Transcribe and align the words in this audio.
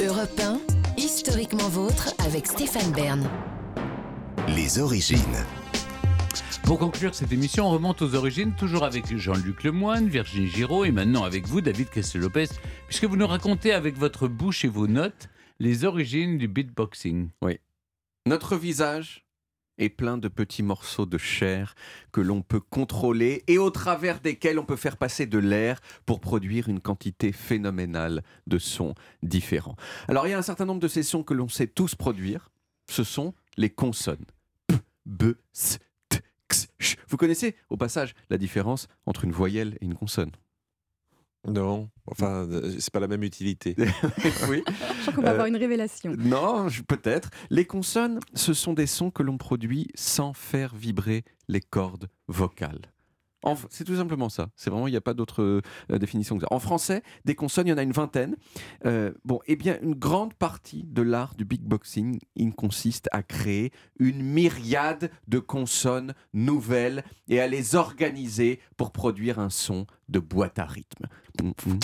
Europe 0.00 0.40
1, 0.40 0.60
historiquement 0.96 1.68
vôtre 1.68 2.14
avec 2.24 2.46
Stéphane 2.46 2.92
Bern. 2.92 3.28
Les 4.54 4.78
origines. 4.78 5.18
Pour 6.62 6.78
conclure 6.78 7.16
cette 7.16 7.32
émission, 7.32 7.66
on 7.66 7.70
remonte 7.70 8.00
aux 8.02 8.14
origines, 8.14 8.54
toujours 8.54 8.84
avec 8.84 9.16
Jean-Luc 9.16 9.64
Lemoine, 9.64 10.06
Virginie 10.06 10.46
Giraud 10.46 10.84
et 10.84 10.92
maintenant 10.92 11.24
avec 11.24 11.48
vous, 11.48 11.60
David 11.60 11.90
Castel-Lopez, 11.90 12.46
puisque 12.86 13.06
vous 13.06 13.16
nous 13.16 13.26
racontez 13.26 13.72
avec 13.72 13.98
votre 13.98 14.28
bouche 14.28 14.64
et 14.64 14.68
vos 14.68 14.86
notes 14.86 15.30
les 15.58 15.84
origines 15.84 16.38
du 16.38 16.46
beatboxing. 16.46 17.30
Oui. 17.42 17.58
Notre 18.24 18.56
visage 18.56 19.26
est 19.78 19.88
plein 19.88 20.18
de 20.18 20.28
petits 20.28 20.62
morceaux 20.62 21.06
de 21.06 21.18
chair 21.18 21.74
que 22.12 22.20
l'on 22.20 22.42
peut 22.42 22.60
contrôler 22.60 23.44
et 23.46 23.58
au 23.58 23.70
travers 23.70 24.20
desquels 24.20 24.58
on 24.58 24.64
peut 24.64 24.76
faire 24.76 24.96
passer 24.96 25.26
de 25.26 25.38
l'air 25.38 25.80
pour 26.06 26.20
produire 26.20 26.68
une 26.68 26.80
quantité 26.80 27.32
phénoménale 27.32 28.22
de 28.46 28.58
sons 28.58 28.94
différents. 29.22 29.76
Alors 30.08 30.26
il 30.26 30.30
y 30.30 30.34
a 30.34 30.38
un 30.38 30.42
certain 30.42 30.64
nombre 30.64 30.80
de 30.80 30.88
ces 30.88 31.02
sons 31.02 31.22
que 31.22 31.34
l'on 31.34 31.48
sait 31.48 31.66
tous 31.66 31.94
produire. 31.94 32.50
Ce 32.90 33.04
sont 33.04 33.34
les 33.56 33.70
consonnes. 33.70 34.24
P, 34.66 34.76
B, 35.06 35.24
S, 35.54 35.78
T, 36.08 36.18
X, 36.50 36.68
Ch. 36.78 36.96
Vous 37.08 37.16
connaissez 37.16 37.56
au 37.70 37.76
passage 37.76 38.14
la 38.30 38.38
différence 38.38 38.88
entre 39.06 39.24
une 39.24 39.32
voyelle 39.32 39.76
et 39.80 39.84
une 39.84 39.94
consonne? 39.94 40.32
Non, 41.48 41.88
enfin, 42.06 42.46
euh, 42.50 42.74
c'est 42.78 42.92
pas 42.92 43.00
la 43.00 43.08
même 43.08 43.22
utilité. 43.22 43.74
Oui. 44.48 44.62
Je 45.04 45.10
crois 45.10 45.12
qu'on 45.14 45.22
va 45.22 45.28
Euh, 45.28 45.32
avoir 45.32 45.46
une 45.46 45.56
révélation. 45.56 46.14
Non, 46.18 46.66
peut-être. 46.86 47.30
Les 47.50 47.64
consonnes, 47.64 48.20
ce 48.34 48.52
sont 48.54 48.72
des 48.72 48.86
sons 48.86 49.10
que 49.10 49.22
l'on 49.22 49.38
produit 49.38 49.88
sans 49.94 50.32
faire 50.32 50.74
vibrer 50.74 51.24
les 51.48 51.60
cordes 51.60 52.08
vocales. 52.28 52.92
C'est 53.70 53.84
tout 53.84 53.96
simplement 53.96 54.28
ça. 54.28 54.50
C'est 54.56 54.68
vraiment, 54.68 54.88
il 54.88 54.90
n'y 54.90 54.96
a 54.98 55.00
pas 55.00 55.14
d'autre 55.14 55.42
euh, 55.42 55.98
définition 55.98 56.34
que 56.36 56.42
ça. 56.42 56.48
En 56.50 56.58
français, 56.58 57.02
des 57.24 57.34
consonnes, 57.34 57.66
il 57.68 57.70
y 57.70 57.72
en 57.72 57.78
a 57.78 57.82
une 57.82 57.92
vingtaine. 57.92 58.36
Euh, 58.84 59.12
bon, 59.24 59.38
eh 59.46 59.56
bien, 59.56 59.78
une 59.80 59.94
grande 59.94 60.34
partie 60.34 60.84
de 60.84 61.00
l'art 61.00 61.34
du 61.34 61.46
beatboxing, 61.46 62.18
il 62.36 62.52
consiste 62.52 63.08
à 63.10 63.22
créer 63.22 63.70
une 64.00 64.20
myriade 64.22 65.10
de 65.28 65.38
consonnes 65.38 66.12
nouvelles 66.34 67.04
et 67.28 67.40
à 67.40 67.46
les 67.46 67.74
organiser 67.74 68.60
pour 68.76 68.90
produire 68.92 69.38
un 69.38 69.50
son 69.50 69.86
de 70.08 70.18
boîte 70.18 70.58
à 70.58 70.64
rythme. 70.64 71.06
Vous 71.40 71.78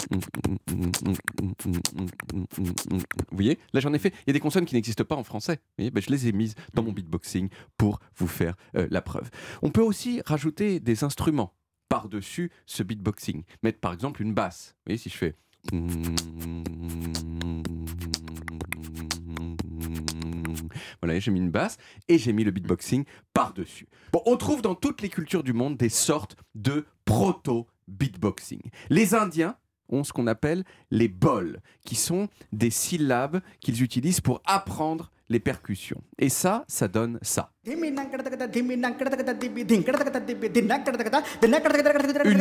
voyez, 3.33 3.59
là 3.73 3.81
j'en 3.81 3.93
ai 3.93 3.99
fait. 3.99 4.13
Il 4.21 4.29
y 4.29 4.31
a 4.31 4.33
des 4.33 4.41
consonnes 4.41 4.65
qui 4.65 4.75
n'existent 4.75 5.05
pas 5.05 5.17
en 5.17 5.25
français. 5.25 5.55
Vous 5.55 5.75
voyez, 5.79 5.91
ben, 5.91 6.03
je 6.03 6.11
les 6.11 6.29
ai 6.29 6.33
mises 6.33 6.55
dans 6.75 6.83
mon 6.83 6.93
beatboxing 6.93 7.49
pour 7.77 8.01
vous 8.17 8.27
faire 8.27 8.57
euh, 8.77 8.89
la 8.91 9.03
preuve. 9.03 9.31
On 9.63 9.71
peut 9.71 9.83
aussi 9.83 10.23
rajouter 10.27 10.81
des 10.81 11.05
instruments 11.05 11.55
par-dessus 11.89 12.51
ce 12.67 12.83
beatboxing. 12.83 13.45
Mettre 13.63 13.81
par 13.81 13.93
exemple 13.93 14.23
une 14.23 14.35
basse. 14.35 14.75
Vous 14.79 14.83
voyez, 14.91 14.99
si 14.99 15.11
je 15.11 15.17
fais. 15.17 15.37
Voilà, 21.03 21.19
j'ai 21.19 21.31
mis 21.31 21.41
une 21.41 21.51
basse 21.51 21.77
et 22.09 22.19
j'ai 22.19 22.33
mis 22.33 22.45
le 22.45 22.51
beatboxing 22.51 23.05
par-dessus. 23.33 23.87
Bon, 24.13 24.23
on 24.27 24.37
trouve 24.37 24.63
dans 24.63 24.75
toutes 24.75 25.03
les 25.03 25.09
cultures 25.09 25.43
du 25.43 25.53
monde 25.53 25.77
des 25.77 25.89
sortes 25.89 26.37
de 26.55 26.87
proto-beatboxing. 27.87 28.61
Les 28.91 29.15
Indiens 29.15 29.57
ont 29.89 30.05
ce 30.05 30.13
qu'on 30.13 30.27
appelle 30.27 30.65
les 30.91 31.09
bols, 31.09 31.61
qui 31.85 31.95
sont 31.95 32.29
des 32.53 32.71
syllabes 32.71 33.41
qu'ils 33.61 33.83
utilisent 33.83 34.21
pour 34.21 34.41
apprendre 34.47 35.11
les 35.31 35.41
percussions. 35.41 36.03
Et 36.19 36.29
ça, 36.29 36.65
ça 36.69 36.87
donne 36.87 37.19
ça. 37.23 37.51
Une 37.67 37.95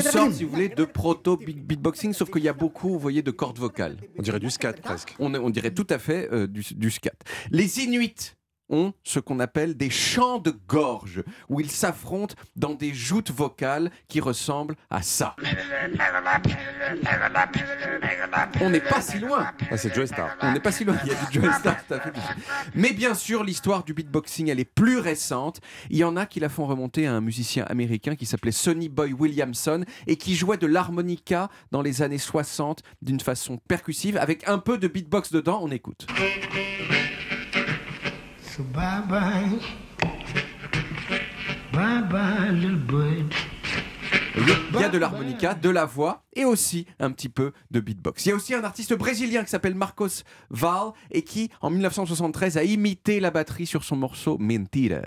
sorte, 0.02 0.34
si 0.34 0.44
vous 0.44 0.50
voulez, 0.50 0.70
de 0.70 0.84
proto-beatboxing, 0.86 2.14
sauf 2.14 2.30
qu'il 2.30 2.44
y 2.44 2.50
a 2.50 2.54
beaucoup, 2.54 2.90
vous 2.90 3.00
voyez, 3.00 3.22
de 3.22 3.32
cordes 3.32 3.60
vocales. 3.60 3.98
On 4.18 4.22
dirait 4.22 4.40
du 4.40 4.50
scat 4.50 4.74
presque. 4.74 5.16
On, 5.20 5.34
on 5.34 5.50
dirait 5.50 5.72
tout 5.72 5.88
à 5.90 5.98
fait 5.98 6.30
euh, 6.34 6.46
du, 6.48 6.62
du 6.76 6.92
scat. 6.92 7.14
Les 7.52 7.80
Inuits 7.80 8.36
ce 9.04 9.20
qu'on 9.20 9.40
appelle 9.40 9.76
des 9.76 9.90
chants 9.90 10.40
de 10.40 10.54
gorge, 10.68 11.24
où 11.50 11.60
ils 11.60 11.72
s'affrontent 11.72 12.36
dans 12.56 12.74
des 12.74 12.94
joutes 12.94 13.32
vocales 13.32 13.92
qui 14.08 14.20
ressemblent 14.20 14.76
à 14.90 15.02
ça. 15.02 15.36
On 18.62 18.70
n'est 18.70 18.80
pas 18.80 19.02
si 19.02 19.20
loin. 19.20 19.52
Ah, 19.70 19.78
c'est. 19.78 19.92
On 20.42 20.52
n'est 20.52 20.60
pas 20.60 20.72
si 20.72 20.84
loin, 20.84 20.96
il 21.04 21.12
y 21.12 21.16
a 21.16 21.16
du. 21.30 21.40
Mais 22.76 22.94
bien 22.94 23.14
sûr, 23.14 23.44
l'histoire 23.44 23.84
du 23.84 23.94
beatboxing, 23.94 24.50
elle 24.50 24.60
est 24.60 24.66
plus 24.66 24.98
récente. 25.00 25.60
Il 25.90 25.98
y 25.98 26.04
en 26.04 26.18
a 26.18 26.26
qui 26.26 26.40
la 26.40 26.50
font 26.50 26.66
remonter 26.66 27.08
à 27.08 27.14
un 27.14 27.22
musicien 27.22 27.66
américain 27.66 28.16
qui 28.16 28.26
s'appelait 28.26 28.52
Sonny 28.52 28.90
Boy 28.90 29.14
Williamson 29.14 29.84
et 30.08 30.16
qui 30.16 30.36
jouait 30.36 30.58
de 30.58 30.68
l'harmonica 30.68 31.50
dans 31.72 31.82
les 31.82 32.02
années 32.02 32.18
60 32.18 32.82
d'une 33.02 33.20
façon 33.20 33.58
percussive 33.68 34.18
avec 34.18 34.48
un 34.48 34.58
peu 34.58 34.78
de 34.78 34.88
beatbox 34.88 35.32
dedans. 35.32 35.60
On 35.62 35.72
écoute. 35.72 36.08
So 38.56 38.64
bye 38.64 39.02
bye. 39.10 39.60
Bye 41.74 42.04
bye, 42.10 42.52
little 42.54 42.76
bird. 42.78 43.34
Il 44.36 44.80
y 44.80 44.84
a 44.84 44.90
de 44.90 44.98
l'harmonica, 44.98 45.54
de 45.54 45.70
la 45.70 45.86
voix 45.86 46.24
et 46.36 46.44
aussi 46.46 46.86
un 47.00 47.12
petit 47.12 47.30
peu 47.30 47.52
de 47.72 47.80
beatbox. 47.80 48.26
Il 48.26 48.30
y 48.30 48.32
a 48.32 48.36
aussi 48.36 48.54
un 48.56 48.64
artiste 48.64 48.94
brésilien 48.96 49.44
qui 49.44 49.50
s'appelle 49.50 49.76
Marcos 49.76 50.24
Val 50.50 50.92
et 51.12 51.22
qui, 51.24 51.50
en 51.62 51.70
1973, 51.70 52.58
a 52.58 52.64
imité 52.64 53.20
la 53.20 53.30
batterie 53.32 53.68
sur 53.68 53.84
son 53.84 53.96
morceau 53.96 54.38
Mentira. 54.40 55.02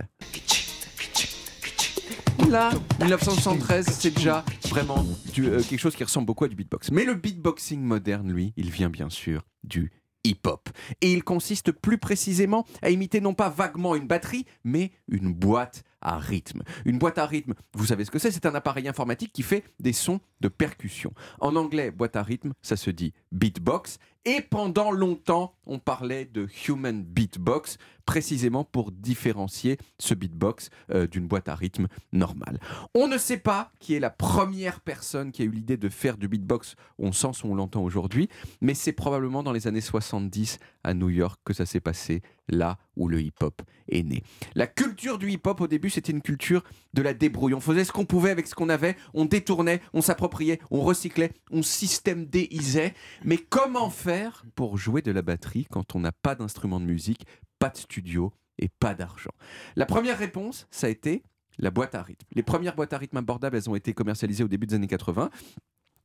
Là, 2.49 2.71
1973, 3.01 3.87
c'est 3.87 4.13
déjà 4.15 4.45
vraiment 4.69 5.05
du- 5.35 5.47
euh, 5.49 5.61
quelque 5.63 5.81
chose 5.81 5.97
qui 5.97 6.05
ressemble 6.05 6.27
beaucoup 6.27 6.45
à 6.45 6.49
du 6.49 6.55
beatbox. 6.55 6.93
Mais 6.93 7.05
le 7.05 7.15
beatboxing 7.15 7.81
moderne, 7.81 8.31
lui, 8.33 8.53
il 8.57 8.71
vient 8.71 8.89
bien 8.91 9.11
sûr 9.11 9.43
du 9.65 9.91
hip-hop. 10.27 10.69
Et 11.01 11.13
il 11.13 11.25
consiste 11.25 11.73
plus 11.73 11.99
précisément 11.99 12.65
à 12.83 12.91
imiter 12.91 13.21
non 13.21 13.35
pas 13.35 13.49
vaguement 13.49 13.95
une 13.95 14.07
batterie, 14.07 14.47
mais 14.65 14.93
une 15.09 15.33
boîte 15.33 15.85
rythme. 16.15 16.63
Une 16.85 16.99
boîte 16.99 17.19
à 17.19 17.27
rythme, 17.27 17.55
vous 17.75 17.87
savez 17.87 18.05
ce 18.05 18.11
que 18.11 18.19
c'est 18.19 18.31
C'est 18.31 18.47
un 18.47 18.55
appareil 18.55 18.89
informatique 18.89 19.33
qui 19.33 19.43
fait 19.43 19.65
des 19.81 19.93
sons 19.93 20.21
de 20.41 20.49
percussion. 20.49 21.13
En 21.41 21.57
anglais, 21.57 21.91
boîte 21.91 22.17
à 22.17 22.23
rythme, 22.23 22.53
ça 22.63 22.77
se 22.77 22.91
dit 22.91 23.13
beatbox. 23.33 23.99
Et 24.29 24.41
pendant 24.41 24.91
longtemps, 24.91 25.55
on 25.67 25.79
parlait 25.79 26.25
de 26.25 26.49
human 26.67 27.05
beatbox, 27.05 27.79
précisément 28.07 28.65
pour 28.65 28.91
différencier 28.91 29.79
ce 30.01 30.15
beatbox 30.15 30.71
euh, 30.91 31.07
d'une 31.07 31.29
boîte 31.29 31.49
à 31.49 31.55
rythme 31.55 31.87
normale. 32.13 32.59
On 32.95 33.07
ne 33.07 33.19
sait 33.19 33.37
pas 33.37 33.71
qui 33.79 33.95
est 33.95 34.01
la 34.01 34.11
première 34.11 34.81
personne 34.81 35.31
qui 35.31 35.43
a 35.43 35.45
eu 35.45 35.51
l'idée 35.51 35.77
de 35.77 35.89
faire 35.89 36.17
du 36.17 36.27
beatbox 36.27 36.75
au 36.99 37.13
sens 37.13 37.45
on 37.45 37.55
l'entend 37.55 37.85
aujourd'hui, 37.85 38.29
mais 38.61 38.75
c'est 38.75 38.93
probablement 38.93 39.45
dans 39.45 39.53
les 39.53 39.69
années 39.69 39.81
70 39.81 40.59
à 40.83 40.93
New 40.93 41.11
York 41.11 41.41
que 41.45 41.53
ça 41.53 41.65
s'est 41.65 41.81
passé, 41.81 42.23
là 42.49 42.79
où 42.97 43.09
le 43.09 43.21
hip-hop 43.21 43.63
est 43.89 44.03
né. 44.03 44.23
La 44.55 44.67
culture 44.67 45.19
du 45.19 45.31
hip-hop, 45.31 45.61
au 45.61 45.67
début, 45.67 45.91
c'était 45.91 46.13
une 46.13 46.23
culture 46.23 46.63
de 46.95 47.03
la 47.03 47.15
débrouille. 47.15 47.55
On 47.55 47.61
faisait 47.61 47.85
ce 47.85 47.93
qu'on 47.93 48.05
pouvait 48.05 48.31
avec 48.31 48.47
ce 48.47 48.55
qu'on 48.55 48.69
avait, 48.69 48.97
on 49.15 49.25
détournait, 49.25 49.81
on 49.93 50.03
s'appropriait, 50.03 50.61
on 50.71 50.81
recyclait, 50.81 51.33
on 51.51 51.63
système 51.63 52.27
déisait. 52.27 52.95
Mais 53.25 53.39
comment 53.39 53.91
faire 53.91 54.45
pour 54.55 54.77
jouer 54.77 55.03
de 55.03 55.13
la 55.13 55.23
batterie 55.23 55.67
quand 55.71 55.95
on 55.95 56.01
n'a 56.01 56.13
pas 56.13 56.35
d'instrument 56.35 56.81
de 56.81 56.87
musique, 56.87 57.27
pas 57.59 57.71
de 57.71 57.77
studio 57.77 58.33
et 58.59 58.69
pas 58.69 58.95
d'argent? 58.95 59.33
La 59.77 59.87
première 59.87 60.19
réponse, 60.19 60.67
ça 60.71 60.87
a 60.87 60.91
été 60.91 61.23
la 61.59 61.71
boîte 61.71 61.95
à 61.95 62.03
rythme. 62.03 62.27
Les 62.35 62.43
premières 62.43 62.75
boîtes 62.75 62.93
à 62.93 62.99
rythme 62.99 63.17
abordables, 63.17 63.57
elles 63.57 63.71
ont 63.71 63.77
été 63.77 63.95
commercialisées 63.95 64.45
au 64.45 64.49
début 64.49 64.67
des 64.67 64.75
années 64.75 64.87
80. 64.87 65.31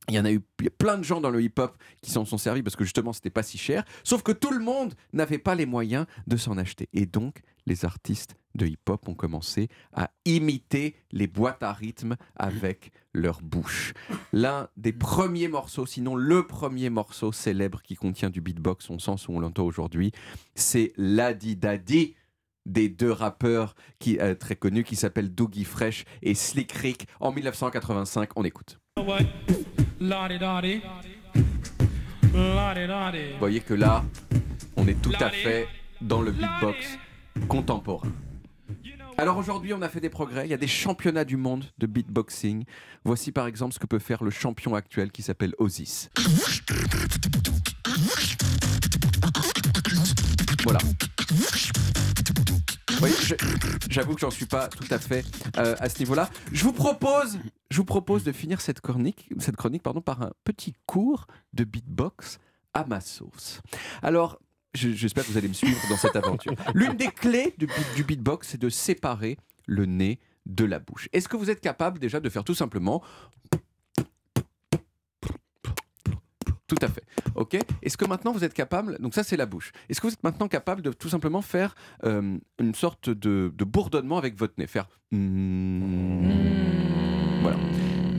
Il 0.08 0.14
y 0.14 0.18
en 0.18 0.24
a 0.24 0.32
eu 0.32 0.40
plein 0.78 0.98
de 0.98 1.04
gens 1.04 1.20
dans 1.20 1.30
le 1.30 1.40
hip-hop 1.40 1.76
qui 2.00 2.10
s'en 2.10 2.24
sont 2.24 2.38
servis 2.38 2.62
parce 2.62 2.74
que 2.74 2.84
justement 2.84 3.12
c'était 3.12 3.30
pas 3.30 3.44
si 3.44 3.56
cher. 3.56 3.84
Sauf 4.02 4.22
que 4.22 4.32
tout 4.32 4.52
le 4.52 4.58
monde 4.58 4.94
n'avait 5.12 5.38
pas 5.38 5.54
les 5.54 5.66
moyens 5.66 6.06
de 6.26 6.36
s'en 6.36 6.58
acheter. 6.58 6.88
Et 6.92 7.06
donc 7.06 7.42
les 7.66 7.84
artistes 7.84 8.34
de 8.54 8.66
hip-hop 8.66 9.08
ont 9.08 9.14
commencé 9.14 9.68
à 9.92 10.10
imiter 10.24 10.96
les 11.12 11.26
boîtes 11.26 11.62
à 11.62 11.72
rythme 11.72 12.16
avec 12.36 12.92
leur 13.14 13.40
bouche. 13.42 13.94
L'un 14.32 14.68
des 14.76 14.92
premiers 14.92 15.48
morceaux, 15.48 15.86
sinon 15.86 16.16
le 16.16 16.46
premier 16.46 16.90
morceau 16.90 17.30
célèbre 17.30 17.80
qui 17.82 17.94
contient 17.94 18.30
du 18.30 18.40
beatbox, 18.40 18.90
au 18.90 18.98
sens 18.98 19.28
où 19.28 19.32
on 19.32 19.40
l'entend 19.40 19.64
aujourd'hui, 19.64 20.12
c'est 20.54 20.92
Ladi 20.96 21.56
Daddy 21.56 22.16
des 22.66 22.88
deux 22.88 23.10
rappeurs 23.10 23.74
qui, 23.98 24.18
euh, 24.18 24.34
très 24.34 24.56
connus 24.56 24.84
qui 24.84 24.96
s'appellent 24.96 25.34
Doogie 25.34 25.64
Fresh 25.64 26.04
et 26.22 26.34
Slick 26.34 26.72
Rick 26.72 27.06
en 27.20 27.32
1985. 27.32 28.30
On 28.36 28.44
écoute. 28.44 28.78
Vous 33.32 33.38
voyez 33.38 33.60
que 33.60 33.74
là, 33.74 34.04
on 34.76 34.86
est 34.88 35.00
tout 35.00 35.12
à 35.20 35.30
fait 35.30 35.68
dans 36.00 36.20
le 36.22 36.32
beatbox 36.32 36.98
contemporain. 37.48 38.08
Alors 39.18 39.36
aujourd'hui, 39.36 39.72
on 39.74 39.82
a 39.82 39.88
fait 39.88 40.00
des 40.00 40.08
progrès. 40.08 40.46
Il 40.46 40.50
y 40.50 40.54
a 40.54 40.58
des 40.58 40.66
championnats 40.66 41.24
du 41.24 41.36
monde 41.36 41.64
de 41.78 41.86
beatboxing. 41.86 42.64
Voici 43.04 43.30
par 43.30 43.46
exemple 43.46 43.74
ce 43.74 43.78
que 43.78 43.86
peut 43.86 43.98
faire 43.98 44.24
le 44.24 44.30
champion 44.30 44.74
actuel 44.74 45.12
qui 45.12 45.22
s'appelle 45.22 45.54
Ozis. 45.58 46.08
Voilà. 50.64 50.78
Vous 52.90 52.98
voyez, 52.98 53.14
je- 53.22 53.34
J'avoue 53.90 54.14
que 54.14 54.20
j'en 54.20 54.30
suis 54.30 54.46
pas 54.46 54.68
tout 54.68 54.86
à 54.90 54.98
fait 54.98 55.24
euh, 55.58 55.74
à 55.78 55.88
ce 55.88 55.98
niveau-là. 55.98 56.28
Je 56.52 56.62
vous 56.64 56.72
propose, 56.72 57.38
je 57.72 57.76
vous 57.78 57.84
propose 57.84 58.22
de 58.22 58.32
finir 58.32 58.60
cette 58.60 58.80
chronique, 58.80 59.28
cette 59.38 59.56
chronique 59.56 59.82
pardon, 59.82 60.00
par 60.00 60.22
un 60.22 60.32
petit 60.44 60.74
cours 60.86 61.26
de 61.54 61.64
beatbox 61.64 62.38
à 62.74 62.84
ma 62.84 63.00
sauce. 63.00 63.60
Alors, 64.02 64.38
je- 64.74 64.90
j'espère 64.90 65.24
que 65.24 65.30
vous 65.30 65.38
allez 65.38 65.48
me 65.48 65.54
suivre 65.54 65.80
dans 65.88 65.96
cette 65.96 66.16
aventure. 66.16 66.52
L'une 66.74 66.94
des 66.94 67.08
clés 67.08 67.54
du, 67.58 67.66
beat- 67.66 67.94
du 67.96 68.04
beatbox, 68.04 68.48
c'est 68.48 68.60
de 68.60 68.68
séparer 68.68 69.38
le 69.66 69.86
nez 69.86 70.20
de 70.46 70.64
la 70.64 70.78
bouche. 70.78 71.08
Est-ce 71.12 71.28
que 71.28 71.36
vous 71.36 71.50
êtes 71.50 71.60
capable 71.60 71.98
déjà 71.98 72.20
de 72.20 72.28
faire 72.28 72.44
tout 72.44 72.54
simplement 72.54 73.02
tout 76.68 76.76
à 76.80 76.88
fait. 76.88 77.04
Ok? 77.34 77.58
Est-ce 77.82 77.98
que 77.98 78.06
maintenant 78.06 78.32
vous 78.32 78.44
êtes 78.44 78.54
capable 78.54 78.96
Donc 78.98 79.14
ça 79.14 79.22
c'est 79.24 79.36
la 79.36 79.44
bouche. 79.44 79.72
Est-ce 79.90 80.00
que 80.00 80.06
vous 80.06 80.14
êtes 80.14 80.24
maintenant 80.24 80.48
capable 80.48 80.80
de 80.80 80.90
tout 80.90 81.10
simplement 81.10 81.42
faire 81.42 81.74
euh, 82.04 82.38
une 82.58 82.74
sorte 82.74 83.10
de, 83.10 83.52
de 83.54 83.64
bourdonnement 83.64 84.16
avec 84.16 84.38
votre 84.38 84.54
nez, 84.56 84.66
faire 84.66 84.88
mm. 85.10 86.30
Voilà. 87.42 87.56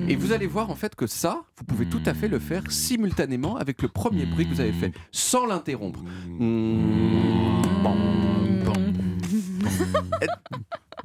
Et 0.08 0.16
vous 0.16 0.34
allez 0.34 0.48
voir 0.48 0.70
en 0.70 0.76
fait 0.76 0.96
que 0.96 1.08
ça, 1.08 1.44
vous 1.58 1.64
pouvez 1.64 1.86
tout 1.86 2.02
à 2.06 2.14
fait 2.14 2.28
le 2.28 2.40
faire 2.40 2.64
simultanément 2.70 3.56
avec 3.56 3.82
le 3.82 3.88
premier 3.88 4.26
bruit 4.26 4.46
que 4.46 4.54
vous 4.54 4.62
avez 4.62 4.74
fait, 4.74 4.92
sans 5.12 5.46
l'interrompre. 5.46 6.04
Bon. 6.40 7.96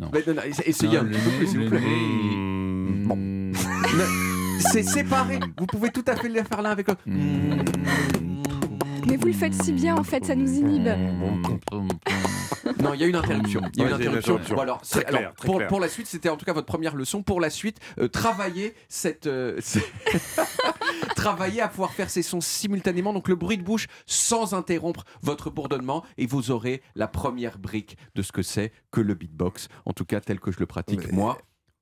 Non. 0.01 0.11
Mais 0.13 0.23
non, 0.29 0.35
non, 0.35 0.43
essayez 0.65 0.97
un 0.97 1.05
petit 1.07 1.19
peu 1.19 1.31
plus, 1.39 1.47
s'il 1.49 1.59
vous 1.59 1.71
plaît. 1.71 1.81
le 1.81 1.87
nez. 1.87 3.05
Bon. 3.05 3.17
Mm. 3.17 3.53
C'est 4.61 4.85
séparé. 4.85 5.41
Vous 5.59 5.67
pouvez 5.67 5.91
tout 5.91 6.05
à 6.07 6.15
fait 6.15 6.29
le 6.29 6.43
faire 6.45 6.63
l'un 6.63 6.71
avec 6.71 6.87
l'autre. 6.87 7.03
Mais 9.09 9.17
vous 9.17 9.27
le 9.27 9.33
faites 9.33 9.61
si 9.61 9.73
bien, 9.73 9.97
en 9.97 10.05
fait, 10.05 10.25
ça 10.25 10.37
nous 10.37 10.53
inhibe. 10.53 10.89
Non, 12.83 12.95
il 12.95 13.01
y 13.01 13.05
a 13.05 13.07
une 13.07 13.17
interruption. 13.17 13.61
Il 13.75 13.81
y 13.81 13.85
a 13.85 13.89
une 13.89 13.93
interruption. 13.95 14.35
interruption. 14.35 14.57
Bon, 14.57 14.63
alors, 14.63 14.81
Très 14.83 15.01
c'est- 15.01 15.05
clair, 15.05 15.21
alors, 15.21 15.35
très 15.35 15.47
pour, 15.47 15.57
clair. 15.57 15.69
pour 15.69 15.81
la 15.81 15.89
suite, 15.89 16.07
c'était 16.07 16.29
en 16.29 16.37
tout 16.37 16.45
cas 16.45 16.53
votre 16.53 16.67
première 16.67 16.95
leçon. 16.95 17.23
Pour 17.23 17.41
la 17.41 17.51
suite, 17.51 17.79
euh, 17.99 18.09
travailler 18.09 18.75
cette, 18.89 19.27
euh, 19.27 19.59
travailler 21.17 21.61
à 21.61 21.69
pouvoir 21.69 21.93
faire 21.93 22.11
ces 22.11 22.23
sons 22.23 22.41
simultanément, 22.41 23.13
donc 23.13 23.29
le 23.29 23.35
bruit 23.37 23.59
de 23.59 23.63
bouche 23.63 23.87
sans 24.07 24.55
interrompre 24.55 25.05
votre 25.23 25.51
bourdonnement, 25.51 26.05
et 26.17 26.27
vous 26.27 26.51
aurez 26.51 26.83
la 26.95 27.09
première 27.09 27.59
brique 27.59 27.97
de 28.15 28.23
ce 28.23 28.33
que 28.33 28.43
c'est 28.43 28.73
que 28.91 29.01
le 29.01 29.15
beatbox, 29.15 29.69
en 29.87 29.93
tout 29.93 30.05
cas 30.05 30.21
tel 30.21 30.41
que 30.41 30.51
je 30.53 30.59
le 30.61 30.67
pratique 30.67 31.07
Mais- 31.07 31.13
moi. 31.13 31.39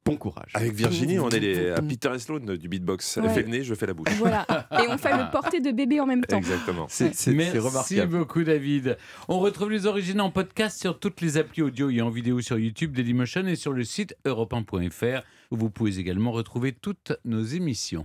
Bon 0.06 0.16
courage. 0.16 0.50
Avec 0.54 0.72
Virginie, 0.72 1.18
on 1.18 1.28
est 1.30 1.40
les, 1.40 1.70
à 1.70 1.82
Peter 1.82 2.10
et 2.14 2.18
Sloan 2.18 2.56
du 2.56 2.68
beatbox. 2.68 3.16
Elle 3.18 3.24
Ouais. 3.24 3.34
fait 3.34 3.42
le 3.42 3.48
nez, 3.48 3.62
je 3.64 3.74
fais 3.74 3.86
la 3.86 3.92
bouche. 3.94 4.08
Voilà. 4.18 4.46
Et 4.82 4.88
on 4.88 4.96
fait 4.98 5.12
le 5.16 5.30
porté 5.30 5.60
de 5.60 5.70
bébé 5.72 6.00
en 6.00 6.06
même 6.06 6.24
temps. 6.24 6.38
Exactement. 6.38 6.86
C'est 6.88 7.14
c'est 7.14 7.32
Merci 7.32 7.58
remarquable. 7.58 8.18
beaucoup 8.18 8.42
David. 8.44 8.96
On 9.28 9.38
retrouve 9.40 9.70
les 9.70 9.86
origines 9.86 10.20
en 10.20 10.30
podcast 10.30 10.78
sur 10.80 10.98
toutes 10.98 11.20
les 11.20 11.36
applis 11.38 11.62
audio 11.62 11.90
et 11.90 12.00
en 12.02 12.10
vidéo 12.10 12.40
sur 12.40 12.58
YouTube 12.58 12.92
Dailymotion 12.92 13.46
et 13.46 13.56
sur 13.56 13.72
le 13.72 13.84
site 13.84 14.14
europe1.fr 14.24 15.22
où 15.52 15.56
vous 15.56 15.70
pouvez 15.70 15.98
également 15.98 16.32
retrouver 16.32 16.72
toutes 16.72 17.12
nos 17.24 17.42
émissions. 17.42 18.04